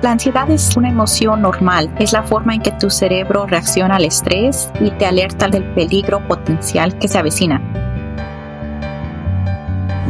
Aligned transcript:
La 0.00 0.12
ansiedad 0.12 0.48
es 0.48 0.76
una 0.76 0.90
emoción 0.90 1.42
normal, 1.42 1.92
es 1.98 2.12
la 2.12 2.22
forma 2.22 2.54
en 2.54 2.62
que 2.62 2.70
tu 2.70 2.88
cerebro 2.88 3.46
reacciona 3.46 3.96
al 3.96 4.04
estrés 4.04 4.70
y 4.80 4.92
te 4.92 5.06
alerta 5.06 5.48
del 5.48 5.64
peligro 5.74 6.20
potencial 6.28 6.96
que 7.00 7.08
se 7.08 7.18
avecina. 7.18 7.60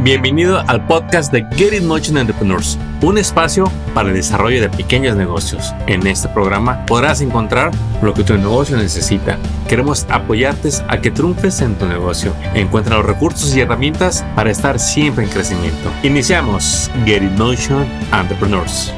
Bienvenido 0.03 0.59
al 0.67 0.85
podcast 0.85 1.33
de 1.33 1.43
Get 1.55 1.73
It 1.73 1.83
Motion 1.83 2.17
Entrepreneurs, 2.17 2.77
un 3.01 3.17
espacio 3.17 3.71
para 3.95 4.09
el 4.09 4.15
desarrollo 4.15 4.61
de 4.61 4.69
pequeños 4.69 5.17
negocios. 5.17 5.73
En 5.87 6.05
este 6.05 6.29
programa 6.29 6.85
podrás 6.85 7.21
encontrar 7.21 7.71
lo 8.03 8.13
que 8.13 8.23
tu 8.23 8.37
negocio 8.37 8.77
necesita. 8.77 9.39
Queremos 9.67 10.05
apoyarte 10.11 10.69
a 10.87 11.01
que 11.01 11.09
triunfes 11.09 11.61
en 11.61 11.73
tu 11.73 11.87
negocio. 11.87 12.31
Encuentra 12.53 12.97
los 12.97 13.07
recursos 13.07 13.55
y 13.55 13.61
herramientas 13.61 14.23
para 14.35 14.51
estar 14.51 14.79
siempre 14.79 15.23
en 15.23 15.31
crecimiento. 15.31 15.89
Iniciamos 16.03 16.91
Get 17.05 17.23
It 17.23 17.31
Motion 17.31 17.87
Entrepreneurs. 18.13 18.93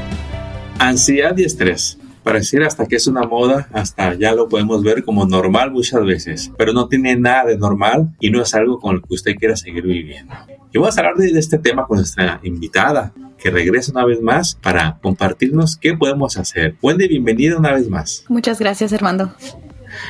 Ansiedad 0.82 1.38
y 1.38 1.44
estrés. 1.44 1.96
Pareciera 2.24 2.66
hasta 2.66 2.86
que 2.86 2.96
es 2.96 3.06
una 3.06 3.22
moda, 3.22 3.68
hasta 3.72 4.14
ya 4.14 4.34
lo 4.34 4.48
podemos 4.48 4.82
ver 4.82 5.04
como 5.04 5.24
normal 5.24 5.70
muchas 5.70 6.04
veces, 6.04 6.50
pero 6.58 6.72
no 6.72 6.88
tiene 6.88 7.14
nada 7.14 7.44
de 7.44 7.56
normal 7.56 8.08
y 8.18 8.30
no 8.30 8.42
es 8.42 8.52
algo 8.52 8.80
con 8.80 8.96
el 8.96 9.02
que 9.02 9.14
usted 9.14 9.36
quiera 9.36 9.54
seguir 9.54 9.84
viviendo. 9.84 10.34
Y 10.72 10.78
vamos 10.78 10.98
a 10.98 11.00
hablar 11.02 11.14
de, 11.18 11.38
este 11.38 11.58
tema 11.58 11.86
con 11.86 11.98
nuestra 11.98 12.40
invitada, 12.42 13.12
que 13.38 13.50
regresa 13.50 13.92
una 13.92 14.04
vez 14.04 14.20
más 14.20 14.56
para 14.56 14.98
compartirnos 15.00 15.76
qué 15.76 15.96
podemos 15.96 16.36
hacer. 16.36 16.74
Wendy, 16.82 17.06
bienvenida 17.06 17.58
una 17.58 17.74
vez 17.74 17.88
más. 17.88 18.24
Muchas 18.28 18.58
gracias, 18.58 18.92
Armando. 18.92 19.32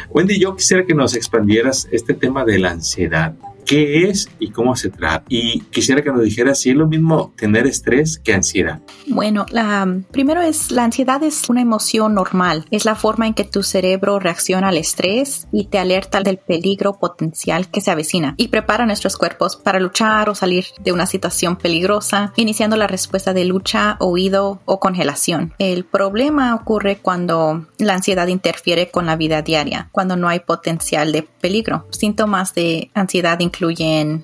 Wendy, 0.09 0.39
yo 0.39 0.57
quisiera 0.57 0.87
que 0.87 0.95
nos 0.95 1.15
expandieras 1.15 1.87
este 1.93 2.15
tema 2.15 2.47
de 2.47 2.59
la 2.59 2.71
ansiedad 2.71 3.35
qué 3.67 4.09
es 4.09 4.29
y 4.39 4.51
cómo 4.51 4.77
se 4.77 4.91
trata. 4.91 5.25
Y 5.29 5.61
quisiera 5.61 6.03
que 6.03 6.11
nos 6.11 6.23
dijeras 6.23 6.61
si 6.61 6.71
es 6.71 6.77
lo 6.77 6.87
mismo 6.87 7.33
tener 7.37 7.67
estrés 7.67 8.19
que 8.19 8.35
ansiedad. 8.35 8.81
Bueno, 9.07 9.47
la, 9.51 10.01
primero 10.11 10.43
es 10.43 10.71
la 10.71 10.85
ansiedad 10.85 11.23
es 11.23 11.49
una 11.49 11.61
emoción 11.61 12.15
normal. 12.15 12.67
Es 12.71 12.85
la 12.85 12.95
forma 12.95 13.27
en 13.27 13.35
que 13.35 13.45
tu 13.45 13.63
cerebro 13.63 14.19
reacciona 14.19 14.69
al 14.69 14.79
estrés 14.79 15.47
y 15.53 15.67
te 15.67 15.79
alerta 15.79 16.23
del 16.23 16.39
peligro 16.39 16.99
potencial 16.99 17.69
que 17.69 17.81
se 17.81 17.91
avecina 17.91 18.35
y 18.37 18.49
prepara 18.49 18.87
nuestros 18.87 19.17
cuerpos 19.17 19.57
para 19.57 19.81
luchar 19.81 20.29
o 20.29 20.35
salir 20.35 20.67
de 20.81 20.93
una 20.93 21.07
situación 21.07 21.57
peligrosa, 21.57 22.33
iniciando 22.37 22.77
la 22.77 22.87
respuesta 22.87 23.33
de 23.33 23.45
lucha, 23.45 23.97
oído 24.01 24.61
o 24.65 24.81
congelación. 24.81 25.55
El 25.59 25.85
problema 25.85 26.55
ocurre 26.55 26.97
cuando 26.97 27.67
la 27.79 27.95
ansiedad 27.95 28.27
interfiere 28.29 28.91
con 28.91 29.07
la 29.07 29.17
vida 29.17 29.43
diaria, 29.43 29.89
cuando 29.93 30.17
no 30.17 30.29
hay 30.29 30.41
potencial 30.41 31.13
de 31.13 31.23
peligro. 31.23 31.87
Síntomas 31.91 32.55
de 32.55 32.91
ansiedad 32.95 33.39
incluyen 33.41 33.52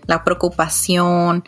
la 0.07 0.25
preocupación, 0.25 1.45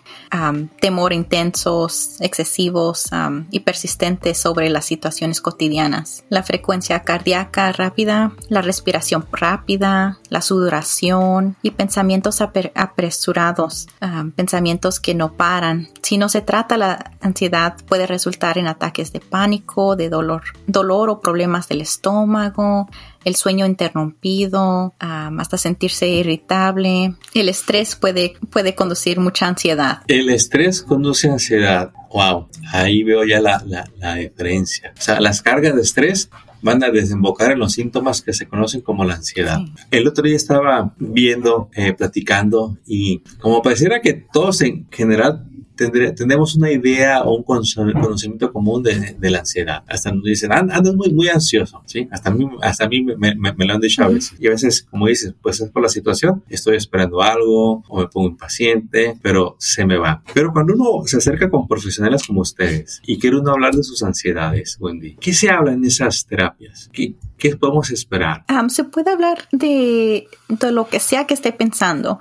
temor 0.81 1.13
intensos, 1.13 2.21
excesivos 2.21 3.11
y 3.51 3.61
persistentes 3.61 4.39
sobre 4.39 4.71
las 4.71 4.85
situaciones 4.85 5.41
cotidianas, 5.41 6.25
la 6.29 6.43
frecuencia 6.43 7.01
cardíaca 7.01 7.73
rápida, 7.73 8.33
la 8.49 8.63
respiración 8.63 9.27
rápida, 9.33 10.19
la 10.29 10.41
sudoración 10.41 11.57
y 11.63 11.73
pensamientos 11.73 12.41
apresurados, 12.41 13.89
pensamientos 14.37 15.01
que 15.01 15.15
no 15.15 15.33
paran. 15.33 15.89
Si 16.03 16.19
no 16.19 16.29
se 16.29 16.43
trata 16.43 16.77
la 16.77 17.13
ansiedad 17.21 17.77
puede 17.89 18.07
resultar 18.07 18.59
en 18.59 18.67
ataques 18.67 19.13
de 19.13 19.21
pánico, 19.21 19.97
de 19.97 20.09
dolor, 20.09 20.43
dolor 20.67 21.11
o 21.11 21.21
problemas 21.21 21.69
del 21.69 21.81
estómago, 21.81 22.89
el 23.25 23.37
sueño 23.37 23.67
interrumpido, 23.67 24.95
hasta 24.99 25.59
sentirse 25.59 26.09
irritable. 26.09 27.15
El 27.35 27.49
estrés 27.49 27.97
puede, 27.97 28.35
puede 28.51 28.75
conducir 28.75 29.21
mucha 29.21 29.47
ansiedad. 29.47 30.03
El 30.09 30.31
estrés 30.31 30.83
conduce 30.83 31.29
a 31.29 31.33
ansiedad. 31.33 31.93
Wow, 32.13 32.49
ahí 32.73 33.03
veo 33.05 33.25
ya 33.25 33.41
la, 33.41 33.63
la, 33.99 34.15
diferencia. 34.17 34.93
O 34.99 35.01
sea, 35.01 35.21
las 35.21 35.43
cargas 35.43 35.77
de 35.77 35.83
estrés 35.83 36.29
van 36.63 36.83
a 36.83 36.91
desembocar 36.91 37.53
en 37.53 37.59
los 37.59 37.73
síntomas 37.73 38.21
que 38.23 38.33
se 38.33 38.47
conocen 38.47 38.81
como 38.81 39.05
la 39.05 39.15
ansiedad. 39.15 39.61
El 39.91 40.07
otro 40.09 40.25
día 40.25 40.37
estaba 40.37 40.93
viendo, 40.99 41.71
eh, 41.75 41.93
platicando 41.93 42.77
y 42.87 43.21
como 43.41 43.63
pareciera 43.63 44.01
que 44.01 44.13
todos 44.13 44.61
en 44.63 44.87
general 44.91 45.47
tendremos 45.89 46.55
una 46.57 46.71
idea 46.71 47.23
o 47.23 47.37
un 47.37 47.43
conocimiento 47.43 48.53
común 48.53 48.83
de, 48.83 49.31
la 49.31 49.39
ansiedad. 49.39 49.83
Hasta 49.89 50.13
nos 50.13 50.25
dicen, 50.25 50.53
andas 50.53 50.95
muy, 50.95 51.13
muy 51.13 51.29
ansioso, 51.29 51.83
¿sí? 51.87 52.09
Hasta 52.11 52.31
a 52.31 52.35
mí, 52.35 52.49
hasta 52.63 52.85
a 52.85 52.89
mí 52.89 53.03
me, 53.03 53.35
lo 53.35 53.75
han 53.75 53.81
dicho 53.81 54.03
a 54.03 54.09
veces. 54.09 54.35
Y 54.39 54.47
a 54.47 54.51
veces, 54.51 54.83
como 54.83 55.07
dices, 55.07 55.35
pues 55.41 55.61
es 55.61 55.71
por 55.71 55.83
la 55.83 55.89
situación, 55.89 56.43
estoy 56.49 56.77
esperando 56.77 57.23
algo 57.23 57.83
o 57.89 58.01
me 58.01 58.09
pongo 58.09 58.29
impaciente, 58.29 59.17
pero 59.23 59.57
se 59.59 59.85
me 59.85 59.97
va. 59.97 60.23
Pero 60.35 60.53
cuando 60.53 60.75
uno 60.75 61.07
se 61.07 61.19
acerca 61.19 61.49
con 61.49 61.67
profesionales 61.67 62.27
como 62.27 62.41
ustedes 62.41 63.01
y 63.07 63.19
quiere 63.19 63.39
uno 63.39 63.53
hablar 63.53 63.75
de 63.75 63.83
sus 63.83 64.03
ansiedades, 64.03 64.77
Wendy, 64.81 65.17
¿qué 65.21 65.33
se 65.33 65.51
habla 65.51 65.73
en 65.73 65.85
esas 65.85 66.27
terapias? 66.27 66.91
¿Qué, 66.93 67.15
qué 67.39 67.57
podemos 67.57 67.91
esperar? 67.91 68.45
se 68.69 68.85
puede 68.85 69.11
hablar 69.11 69.49
de, 69.53 70.29
de 70.49 70.73
lo 70.73 70.89
que 70.89 71.01
sea 71.01 71.27
que 71.27 71.35
esté 71.35 71.53
pensando 71.53 72.21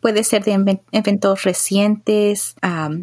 puede 0.00 0.24
ser 0.24 0.44
de 0.44 0.80
eventos 0.92 1.44
recientes, 1.44 2.53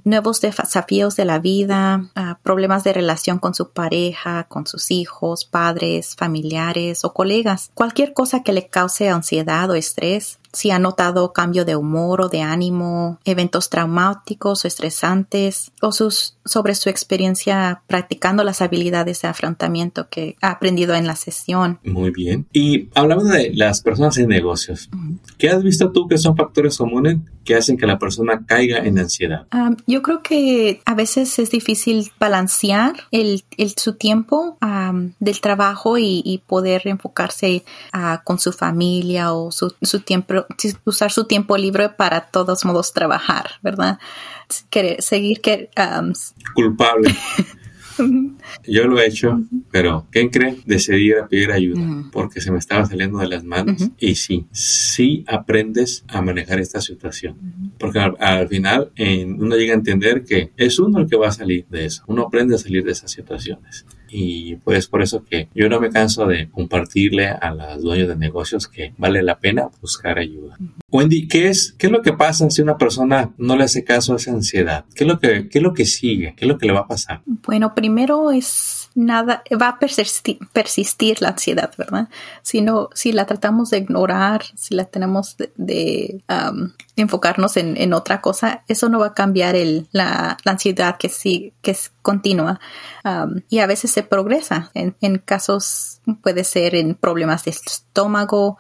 nuevos 0.04 0.42
desafíos 0.42 1.16
de 1.16 1.26
la 1.26 1.40
vida, 1.40 2.10
ah, 2.16 2.40
problemas 2.42 2.84
de 2.84 2.94
relación 2.94 3.38
con 3.38 3.54
su 3.54 3.72
pareja, 3.72 4.46
con 4.46 4.66
sus 4.66 4.92
hijos, 4.92 5.46
padres, 5.46 6.16
familiares 6.16 7.06
o 7.06 7.14
colegas. 7.14 7.72
Cualquier 7.74 8.14
cosa 8.14 8.44
que 8.44 8.54
le 8.54 8.68
cause 8.68 9.10
ansiedad 9.10 9.70
o 9.70 9.76
estrés 9.76 10.40
si 10.54 10.72
ha 10.72 10.80
notado 10.80 11.34
cambio 11.34 11.66
de 11.66 11.76
humor 11.76 12.22
o 12.22 12.30
de 12.30 12.42
ánimo, 12.42 13.20
eventos 13.26 13.70
traumáticos 13.70 14.66
o 14.66 14.68
estresantes, 14.68 15.72
o 15.82 15.92
sus, 15.92 16.38
sobre 16.46 16.76
su 16.76 16.90
experiencia 16.90 17.84
practicando 17.88 18.44
las 18.44 18.62
habilidades 18.62 19.22
de 19.22 19.28
afrontamiento 19.28 20.08
que 20.10 20.36
ha 20.42 20.52
aprendido 20.52 20.96
en 20.96 21.08
la 21.08 21.16
sesión. 21.16 21.80
Muy 21.84 22.12
bien. 22.12 22.48
Y 22.52 22.90
hablando 22.96 23.26
de 23.26 23.52
las 23.54 23.82
personas 23.82 24.18
en 24.18 24.28
negocios, 24.28 24.90
¿qué 25.38 25.50
has 25.50 25.64
visto 25.64 25.92
tú 25.92 26.08
que 26.08 26.18
son 26.18 26.36
factores 26.36 26.78
comunes 26.78 27.18
que 27.44 27.56
hacen 27.56 27.78
que 27.78 27.88
la 27.88 27.98
persona 27.98 28.46
caiga 28.46 28.80
en 28.80 29.00
ansiedad? 29.00 29.48
yo 29.88 30.02
creo 30.02 30.22
que 30.22 30.82
a 30.86 30.96
veces 30.96 31.40
es 31.40 31.52
difícil 31.52 32.12
balancear 32.20 32.94
el, 33.12 33.44
su 33.78 33.94
tiempo 33.94 34.58
del 35.20 35.42
trabajo 35.42 35.98
y, 35.98 36.42
poder 36.48 36.82
enfocarse 36.86 37.64
ah, 37.94 38.22
con 38.26 38.40
su 38.40 38.52
familia 38.52 39.34
o 39.34 39.52
su, 39.52 39.74
su 39.82 40.00
tiempo 40.02 40.41
usar 40.86 41.12
su 41.12 41.26
tiempo 41.26 41.58
libre 41.58 41.90
para 41.90 42.22
todos 42.22 42.66
modos 42.66 42.94
trabajar, 42.94 43.52
¿verdad? 43.62 44.00
Querer, 44.70 45.02
seguir 45.02 45.42
que... 45.42 45.70
Culpable. 46.54 47.16
Yo 48.68 48.88
lo 48.88 49.00
he 49.00 49.08
hecho, 49.08 49.42
pero 49.72 50.08
¿quién 50.12 50.30
cree? 50.30 50.58
Decidí 50.66 51.14
a 51.14 51.28
pedir 51.28 51.52
ayuda 51.52 51.82
porque 52.12 52.42
se 52.42 52.52
me 52.52 52.58
estaba 52.58 52.86
saliendo 52.86 53.20
de 53.20 53.28
las 53.28 53.44
manos. 53.44 53.90
Y 54.00 54.16
sí, 54.16 54.46
sí 54.52 55.24
aprendes 55.28 56.04
a 56.08 56.22
manejar 56.22 56.60
esta 56.60 56.82
situación. 56.82 57.38
Porque 57.78 58.00
al, 58.00 58.48
final 58.48 58.92
uno 58.98 59.56
llega 59.56 59.74
a 59.74 59.78
entender 59.78 60.24
que 60.24 60.52
es 60.58 60.80
uno 60.80 61.00
el 61.00 61.08
que 61.08 61.18
va 61.18 61.30
a 61.30 61.32
salir 61.32 61.66
de 61.70 61.86
eso. 61.86 62.04
Uno 62.08 62.24
aprende 62.24 62.56
a 62.56 62.60
salir 62.60 62.84
de 62.84 62.92
esas 62.92 63.12
situaciones. 63.12 63.86
Y 64.12 64.58
pues 64.58 64.88
por 64.88 65.02
eso 65.02 65.24
que 65.24 65.48
yo 65.56 65.70
no 65.70 65.80
me 65.80 65.90
canso 65.90 66.26
de 66.26 66.50
compartirle 66.50 67.28
a 67.28 67.54
los 67.54 67.82
dueños 67.82 68.10
de 68.10 68.16
negocios 68.16 68.68
que 68.68 68.94
vale 68.98 69.24
la 69.24 69.40
pena 69.40 69.70
buscar 69.82 70.20
ayuda. 70.20 70.58
Wendy, 70.92 71.28
¿qué 71.28 71.48
es, 71.48 71.74
¿qué 71.78 71.88
es 71.88 71.92
lo 71.92 72.02
que 72.02 72.14
pasa 72.14 72.50
si 72.50 72.62
una 72.62 72.78
persona 72.78 73.32
no 73.38 73.56
le 73.56 73.64
hace 73.64 73.84
caso 73.84 74.14
a 74.14 74.18
esa 74.18 74.32
ansiedad? 74.32 74.86
¿Qué 74.94 75.06
es 75.06 75.08
lo 75.08 75.20
que, 75.20 75.48
qué 75.48 75.60
es 75.60 75.64
lo 75.64 75.74
que 75.74 75.86
sigue? 75.86 76.34
¿Qué 76.36 76.46
es 76.46 76.50
lo 76.50 76.58
que 76.58 76.66
le 76.66 76.74
va 76.74 76.82
a 76.82 76.88
pasar? 76.88 77.22
Bueno, 77.26 77.74
primero 77.74 78.32
es 78.32 78.81
nada, 78.96 79.44
va 79.60 79.70
a 79.70 79.80
persistir, 79.80 80.40
persistir 80.52 81.22
la 81.22 81.30
ansiedad, 81.30 81.72
¿verdad? 81.78 82.10
Si 82.42 82.62
no, 82.62 82.90
si 82.94 83.12
la 83.12 83.26
tratamos 83.26 83.70
de 83.70 83.78
ignorar, 83.78 84.44
si 84.56 84.76
la 84.76 84.86
tenemos 84.86 85.38
de, 85.56 86.24
enfocarnos 86.96 87.58
en, 87.58 87.94
otra 87.94 88.22
cosa, 88.22 88.64
eso 88.68 88.90
no 88.90 89.00
va 89.00 89.08
a 89.08 89.14
cambiar 89.14 89.56
el, 89.56 89.88
la, 89.92 90.38
ansiedad 90.46 90.98
que 90.98 91.10
sí, 91.10 91.54
que 91.62 91.72
es 91.72 91.92
continua. 92.02 92.60
y 93.50 93.60
a 93.60 93.68
veces 93.68 93.92
se 93.92 94.04
progresa. 94.04 94.72
En, 94.74 94.96
en 95.02 95.18
casos 95.18 96.02
puede 96.22 96.44
ser 96.44 96.76
en 96.76 96.96
problemas 96.96 97.46
de 97.46 97.52
estómago, 97.52 98.58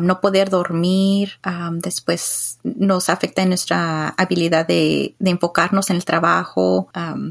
no 0.00 0.20
poder 0.20 0.50
dormir, 0.50 1.40
después 1.72 2.58
nos 2.62 3.08
afecta 3.08 3.42
en 3.42 3.48
nuestra 3.48 4.08
habilidad 4.10 4.66
de, 4.66 5.16
enfocarnos 5.20 5.90
en 5.90 5.96
el 5.96 6.04
trabajo 6.04 6.88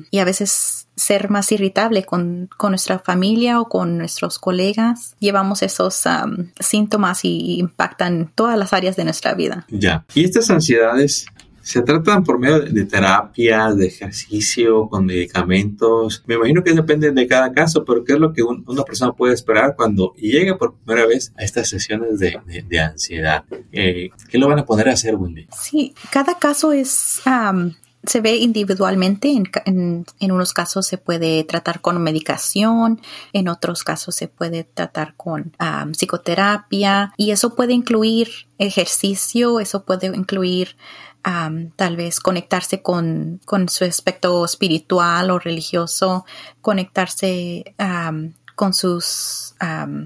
y 0.10 0.20
a 0.20 0.26
veces 0.26 0.88
ser 1.02 1.30
más 1.30 1.52
irritable 1.52 2.04
con, 2.06 2.50
nuestra 2.70 3.00
familia 3.00 3.60
o 3.60 3.68
con 3.68 3.98
nuestros 3.98 4.40
colegas. 4.40 5.16
Llevamos 5.20 5.64
esos 5.64 6.04
síntomas 6.60 7.26
y 7.26 7.60
impactan 7.60 8.32
todas 8.36 8.58
las 8.58 8.72
áreas 8.72 8.96
de 8.96 9.04
nuestra 9.04 9.34
vida. 9.34 9.66
Ya. 9.70 10.06
Y 10.14 10.24
estas 10.24 10.50
ansiedades 10.50 11.26
se 11.62 11.82
tratan 11.82 12.24
por 12.24 12.40
medio 12.40 12.60
de, 12.60 12.86
terapias, 12.86 13.78
de 13.78 13.88
ejercicio, 13.88 14.88
con 14.90 15.06
medicamentos. 15.06 16.24
Me 16.26 16.36
imagino 16.36 16.64
que 16.64 16.74
depende 16.74 17.12
de 17.12 17.28
cada 17.28 17.52
caso, 17.52 17.86
pero 17.86 18.04
¿qué 18.04 18.14
es 18.14 18.20
lo 18.20 18.34
que 18.34 18.42
una 18.44 18.84
persona 18.84 19.14
puede 19.14 19.34
esperar 19.34 19.76
cuando 19.76 20.14
llegue 20.16 20.56
por 20.56 20.76
primera 20.76 21.08
vez 21.08 21.34
a 21.38 21.44
estas 21.44 21.70
sesiones 21.70 22.20
de, 22.20 22.80
ansiedad? 22.80 23.44
Eh, 23.72 24.10
¿Qué 24.30 24.38
lo 24.38 24.48
van 24.48 24.60
a 24.60 24.66
poder 24.66 24.90
hacer, 24.90 25.16
Wendy? 25.16 25.48
Sí, 25.56 25.94
cada 26.12 26.38
caso 26.40 26.72
es 26.72 27.22
se 28.04 28.22
ve 28.22 28.38
individualmente. 28.38 29.30
En, 29.66 30.06
en, 30.20 30.32
unos 30.32 30.54
casos 30.54 30.88
se 30.88 30.98
puede 30.98 31.44
tratar 31.44 31.82
con 31.82 32.02
medicación, 32.02 33.02
en 33.34 33.48
otros 33.48 33.84
casos 33.84 34.16
se 34.16 34.28
puede 34.28 34.64
tratar 34.64 35.16
con 35.16 35.54
psicoterapia 35.94 37.14
y 37.18 37.32
eso 37.32 37.56
puede 37.56 37.74
incluir 37.74 38.30
ejercicio, 38.58 39.60
eso 39.60 39.84
puede 39.86 40.08
incluir 40.08 40.76
tal 41.76 41.96
vez 41.96 42.20
conectarse 42.20 42.82
con, 42.82 43.42
con, 43.46 43.70
su 43.70 43.86
aspecto 43.86 44.44
espiritual 44.44 45.30
o 45.30 45.38
religioso, 45.38 46.26
conectarse 46.62 47.76
con 48.62 48.76
sus 48.76 49.56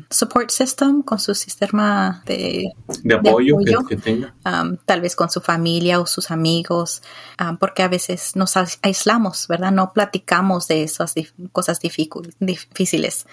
support 0.10 0.50
system, 0.50 1.02
con 1.02 1.20
su 1.20 1.36
sistema 1.36 2.24
de, 2.26 2.72
apoyo, 3.14 3.58
que, 3.86 3.98
tenga. 3.98 4.34
tal 4.86 5.02
vez 5.02 5.14
con 5.14 5.30
su 5.30 5.42
familia 5.42 6.00
o 6.00 6.06
sus 6.06 6.32
amigos, 6.32 7.02
porque 7.60 7.84
a 7.84 7.90
veces 7.90 8.38
nos 8.38 8.54
aislamos, 8.82 9.50
¿verdad? 9.50 9.74
No 9.74 9.92
platicamos 9.92 10.70
de 10.70 10.84
esas 10.84 11.16
cosas 11.52 11.82
difíciles. 12.40 13.26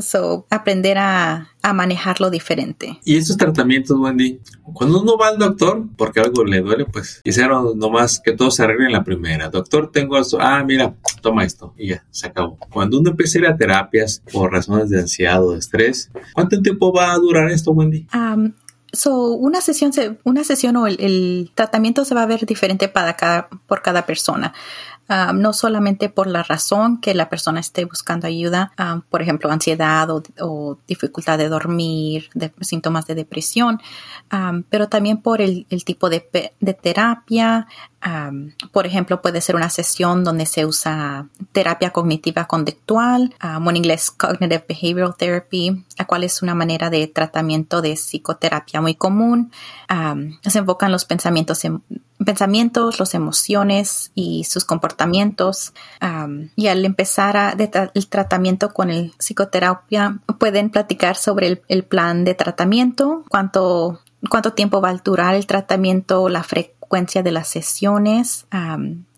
So, 0.00 0.46
aprender 0.50 0.98
a, 0.98 1.50
a, 1.62 1.72
manejarlo 1.72 2.30
diferente. 2.30 2.98
Y 3.04 3.16
esos 3.16 3.36
tratamientos, 3.36 3.96
Wendy, 3.96 4.40
cuando 4.62 5.00
uno 5.00 5.16
va 5.16 5.28
al 5.28 5.38
doctor, 5.38 5.84
porque 5.96 6.20
algo 6.20 6.44
le 6.44 6.60
duele, 6.60 6.84
pues 6.86 7.20
hicieron 7.22 7.78
nomás 7.78 8.20
que 8.20 8.32
todo 8.32 8.50
se 8.50 8.64
arregle 8.64 8.86
en 8.86 8.92
la 8.92 9.04
primera. 9.04 9.50
Doctor, 9.50 9.92
tengo 9.92 10.18
esto. 10.18 10.38
Ah, 10.40 10.64
mira, 10.64 10.94
toma 11.20 11.44
esto. 11.44 11.74
Y 11.78 11.88
ya, 11.88 12.04
se 12.10 12.26
acabó. 12.26 12.56
Cuando 12.72 12.98
uno 12.98 13.10
empieza 13.10 13.38
a 13.38 13.40
ir 13.42 13.46
a 13.46 13.56
terapias 13.56 14.22
por 14.32 14.52
razones 14.52 14.90
de 14.90 15.00
ansiedad 15.00 15.44
o 15.44 15.52
de 15.52 15.58
estrés, 15.58 16.10
¿cuánto 16.32 16.60
tiempo 16.60 16.92
va 16.92 17.12
a 17.12 17.16
durar 17.16 17.50
esto, 17.50 17.70
Wendy? 17.70 18.06
So, 18.92 19.32
una 19.32 19.60
sesión, 19.60 19.92
una 20.24 20.44
sesión 20.44 20.76
o 20.76 20.86
el, 20.86 20.96
el, 21.00 21.50
tratamiento 21.54 22.04
se 22.04 22.14
va 22.14 22.22
a 22.22 22.26
ver 22.26 22.46
diferente 22.46 22.88
para 22.88 23.16
cada, 23.16 23.48
por 23.48 23.82
cada 23.82 24.06
persona. 24.06 24.54
No 25.08 25.52
solamente 25.52 26.08
por 26.08 26.26
la 26.26 26.42
razón 26.42 26.98
que 26.98 27.14
la 27.14 27.28
persona 27.28 27.60
esté 27.60 27.84
buscando 27.84 28.26
ayuda, 28.26 28.72
por 29.10 29.20
ejemplo, 29.20 29.50
ansiedad 29.50 30.08
o, 30.40 30.78
dificultad 30.88 31.36
de 31.36 31.50
dormir, 31.50 32.30
de, 32.34 32.52
síntomas 32.62 33.06
de 33.06 33.14
depresión, 33.14 33.80
pero 34.70 34.88
también 34.88 35.18
por 35.18 35.42
el, 35.42 35.66
tipo 35.84 36.08
de, 36.08 36.20
terapia. 36.80 37.66
por 38.72 38.86
ejemplo, 38.86 39.20
puede 39.20 39.42
ser 39.42 39.56
una 39.56 39.68
sesión 39.68 40.24
donde 40.24 40.46
se 40.46 40.64
usa 40.64 41.28
terapia 41.52 41.90
cognitiva 41.90 42.46
conductual, 42.46 43.34
o 43.42 43.70
en 43.70 43.76
inglés 43.76 44.10
Cognitive 44.10 44.64
Behavioral 44.66 45.16
Therapy, 45.16 45.84
la 45.98 46.06
cual 46.06 46.24
es 46.24 46.40
una 46.42 46.54
manera 46.54 46.88
de 46.88 47.06
tratamiento 47.08 47.82
de 47.82 47.92
psicoterapia 47.94 48.80
muy 48.80 48.94
común. 48.94 49.52
se 50.42 50.58
enfocan 50.58 50.92
los 50.92 51.04
pensamientos 51.04 51.62
en 51.66 51.82
pensamientos, 52.24 52.98
las 52.98 53.14
emociones 53.14 54.10
y 54.14 54.44
sus 54.44 54.64
comportamientos. 54.64 55.72
y 56.56 56.66
al 56.66 56.84
empezar 56.84 57.56
el 57.94 58.06
tratamiento 58.08 58.70
con 58.70 58.90
el 58.90 59.12
psicoterapia, 59.18 60.18
pueden 60.38 60.70
platicar 60.70 61.16
sobre 61.16 61.62
el, 61.68 61.84
plan 61.84 62.24
de 62.24 62.34
tratamiento, 62.34 63.24
cuánto, 63.28 64.00
cuánto 64.28 64.52
tiempo 64.52 64.80
va 64.80 64.90
a 64.90 64.94
durar 64.94 65.34
el 65.34 65.46
tratamiento, 65.46 66.28
la 66.28 66.42
frecuencia 66.42 67.22
de 67.22 67.32
las 67.32 67.48
sesiones. 67.48 68.46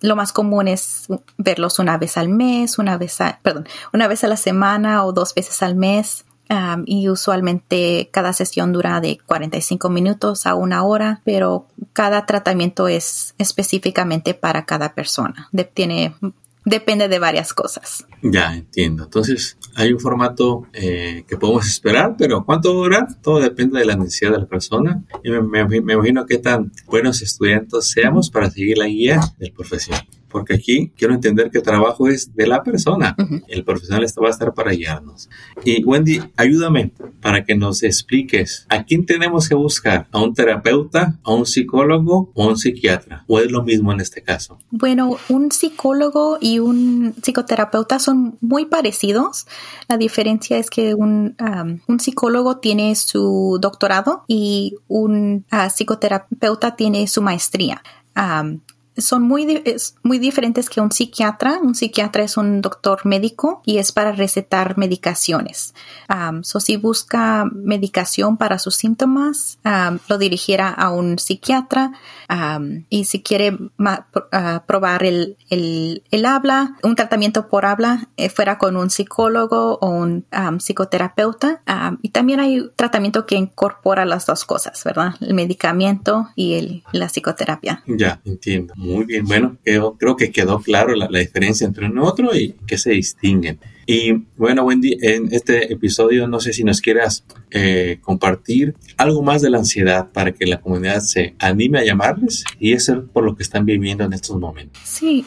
lo 0.00 0.17
más 0.17 0.32
común 0.32 0.69
es 0.69 1.06
verlos 1.38 1.79
una 1.79 1.99
vez 1.99 2.17
al 2.17 2.29
mes, 2.29 2.79
una 2.79 2.97
vez 2.97 3.19
perdón, 3.43 3.67
una 3.93 4.08
vez 4.08 4.25
a 4.25 4.29
la 4.29 4.37
semana 4.37 5.05
o 5.05 5.12
dos 5.12 5.35
veces 5.35 5.62
al 5.62 5.75
mes 5.75 6.25
y 6.87 7.08
usualmente 7.08 8.08
cada 8.12 8.32
sesión 8.32 8.72
dura 8.72 9.00
de 9.00 9.19
45 9.26 9.88
minutos 9.88 10.46
a 10.46 10.54
una 10.54 10.84
hora, 10.84 11.20
pero 11.25 11.66
cada 11.93 12.26
tratamiento 12.26 12.88
es 12.88 13.34
específicamente 13.38 14.34
para 14.34 14.64
cada 14.64 14.94
persona. 14.94 15.48
tiene, 15.75 16.14
depende 16.64 17.08
de 17.08 17.19
varias 17.19 17.52
cosas. 17.52 18.06
Ya 18.22 18.54
entiendo. 18.54 19.04
Entonces, 19.04 19.56
hay 19.75 19.93
un 19.93 20.00
formato 20.00 20.66
eh, 20.72 21.25
que 21.28 21.37
podemos 21.37 21.66
esperar, 21.66 22.14
pero 22.16 22.44
¿cuánto 22.44 22.72
dura? 22.72 23.06
Todo 23.22 23.40
depende 23.40 23.78
de 23.78 23.87
la 23.87 23.96
necesidad 23.96 24.32
de 24.32 24.38
la 24.38 24.46
persona. 24.46 25.04
Y 25.25 25.31
me, 25.31 25.64
me 25.64 25.93
imagino 25.94 26.26
qué 26.26 26.38
tan 26.38 26.72
buenos 26.87 27.22
estudiantes 27.22 27.90
seamos 27.90 28.31
para 28.31 28.50
seguir 28.50 28.78
la 28.78 28.87
guía 28.87 29.20
del 29.38 29.52
profesional 29.52 30.06
porque 30.37 30.53
aquí 30.53 30.93
quiero 30.99 31.15
entender 31.15 31.50
que 31.50 31.56
el 31.56 31.65
trabajo 31.65 32.09
es 32.09 32.37
de 32.37 32.47
la 32.47 32.62
persona. 32.62 33.17
El 33.49 33.65
profesional 33.65 34.05
va 34.23 34.27
a 34.27 34.31
estar 34.31 34.53
para 34.53 34.73
guiarnos. 34.73 35.31
Y 35.65 35.83
Wendy, 35.83 36.21
ayúdame 36.37 36.93
para 37.23 37.47
que 37.47 37.55
nos 37.55 37.83
expliques 37.83 38.67
a 38.69 38.85
quién 38.85 39.06
tenemos 39.06 39.49
que 39.49 39.55
buscar, 39.55 40.09
a 40.12 40.21
un 40.21 40.35
terapeuta, 40.35 41.19
a 41.25 41.33
un 41.33 41.47
psicólogo 41.47 42.33
o 42.35 42.44
a 42.44 42.49
un 42.49 42.59
psiquiatra, 42.59 43.25
o 43.27 43.41
es 43.41 43.50
lo 43.50 43.62
mismo 43.62 43.93
en 43.93 44.03
este 44.03 44.23
caso. 44.23 44.59
Bueno, 44.71 45.17
un 45.31 45.50
psicólogo 45.50 46.37
y 46.39 46.59
un 46.59 47.15
psicoterapeuta 47.23 47.99
son 47.99 48.37
muy 48.43 48.67
parecidos. 48.67 49.47
La 49.89 49.97
diferencia 49.97 50.59
es 50.59 50.69
que 50.69 50.93
un, 50.94 51.35
um, 51.41 51.99
psicólogo 51.99 52.59
tiene 52.59 52.94
su 52.94 53.56
doctorado 53.59 54.25
y 54.29 54.75
un 54.87 55.47
uh, 55.50 55.71
psicoterapeuta 55.71 56.77
tiene 56.77 57.06
su 57.06 57.23
maestría. 57.23 57.82
Um, 58.15 58.61
son 58.96 59.22
muy, 59.22 59.62
muy 60.02 60.19
diferentes 60.19 60.70
que 60.70 60.81
un 60.81 60.90
psiquiatra. 60.90 61.58
Un 61.62 61.75
psiquiatra 61.75 62.22
es 62.22 62.37
un 62.37 62.60
doctor 62.60 63.04
médico 63.04 63.62
y 63.64 63.78
es 63.78 63.93
para 63.93 64.12
recetar 64.12 64.78
medicaciones. 64.78 65.75
Um, 66.08 66.43
so 66.43 66.60
si 66.60 66.76
busca 66.76 67.44
medicación 67.52 68.37
para 68.37 68.58
sus 68.58 68.76
síntomas, 68.76 69.58
lo 70.08 70.19
dirigiera 70.19 70.69
a 70.69 70.90
un 70.90 71.19
psiquiatra. 71.19 71.93
y 72.88 73.04
si 73.04 73.22
quiere 73.22 73.56
probar 74.66 75.04
el, 75.04 75.37
el, 75.50 76.02
el, 76.10 76.26
habla, 76.26 76.76
un 76.82 76.96
tratamiento 76.96 77.48
por 77.48 77.66
habla, 77.66 78.08
eh, 78.16 78.28
fuera 78.28 78.58
con 78.58 78.76
un 78.76 78.90
psicólogo 78.90 79.78
o 79.81 79.88
un 79.88 80.26
psicoterapeuta. 80.58 81.62
y 82.02 82.10
también 82.10 82.40
hay 82.40 82.70
tratamiento 82.76 83.26
que 83.26 83.37
incorpora 83.37 84.04
las 84.04 84.26
dos 84.26 84.44
cosas, 84.44 84.82
¿verdad? 84.84 85.14
El 85.20 85.34
medicamento 85.34 86.28
y 86.34 86.54
el, 86.54 86.82
la 86.93 87.08
psicoterapia. 87.08 87.82
Ya, 87.87 88.20
entiendo. 88.25 88.75
Muy 88.87 89.05
bien, 89.05 89.25
bueno, 89.25 89.59
creo, 89.62 90.17
que 90.17 90.31
quedó 90.31 90.61
claro 90.61 90.94
la, 90.94 91.09
la, 91.11 91.19
diferencia 91.19 91.67
entre 91.67 91.87
uno 91.87 92.05
y 92.05 92.06
otro 92.06 92.37
y 92.37 92.55
que 92.67 92.79
se 92.79 92.91
distinguen. 92.91 93.59
Y 93.87 94.25
bueno, 94.37 94.65
Wendy, 94.65 94.99
en 95.00 95.33
este 95.33 95.73
episodio 95.73 96.27
no 96.27 96.41
sé 96.41 96.53
si 96.53 96.65
nos 96.65 96.81
quieras 96.81 97.25
eh, 97.53 98.00
compartir 98.03 98.75
algo 98.97 99.23
más 99.23 99.43
de 99.43 99.50
la 99.50 99.59
ansiedad 99.59 100.11
para 100.12 100.33
que 100.33 100.44
la 100.44 100.61
comunidad 100.61 101.00
se 101.00 101.37
anime 101.38 101.79
a 101.79 101.85
llamarles 101.85 102.44
y 102.59 102.73
eso 102.73 103.06
por 103.12 103.25
lo 103.25 103.37
que 103.37 103.44
están 103.44 103.65
viviendo 103.65 104.03
en 104.03 104.12
estos 104.12 104.38
momentos. 104.41 104.83
Sí, 104.85 105.25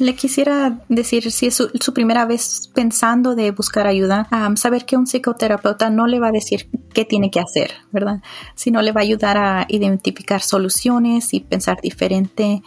le 0.00 0.16
quisiera 0.16 0.80
decir, 0.88 1.30
si 1.30 1.46
es 1.46 1.54
su, 1.54 1.94
primera 1.94 2.26
vez 2.26 2.70
pensando 2.74 3.36
de 3.36 3.52
buscar 3.52 3.86
ayuda, 3.86 4.28
saber 4.56 4.84
que 4.84 4.96
un 4.96 5.06
psicoterapeuta 5.06 5.88
no 5.90 6.08
le 6.08 6.18
va 6.18 6.28
a 6.28 6.32
decir 6.32 6.68
qué 6.92 7.04
tiene 7.04 7.30
que 7.30 7.38
hacer, 7.38 7.70
¿verdad? 7.92 8.20
Sino 8.56 8.82
le 8.82 8.90
va 8.90 9.02
a 9.02 9.04
ayudar 9.04 9.36
a 9.36 9.66
identificar 9.68 10.40
soluciones 10.40 11.32
y 11.34 11.40
pensar 11.40 11.80
diferente 11.80 12.62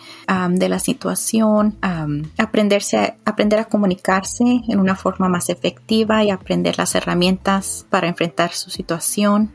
de 0.50 0.70
la 0.70 0.80
situación, 0.80 1.76
aprenderse 2.38 3.16
aprender 3.26 3.60
a 3.60 3.66
comunicarse 3.66 4.44
en 4.68 4.80
una 4.80 4.96
forma 4.96 5.25
más 5.30 5.50
efectiva 5.50 6.24
y 6.24 6.30
aprender 6.30 6.78
las 6.78 6.96
herramientas 6.96 7.86
para 7.90 8.08
enfrentar 8.08 8.52
su 8.54 8.70
situación. 8.70 9.52